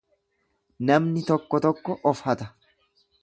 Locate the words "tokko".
1.27-1.61, 1.67-1.99